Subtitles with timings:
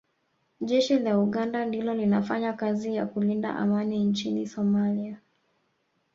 [0.61, 5.17] Jeshi la Uganda ndilo linafanya kazi ya kulinda Amani nchini Somalia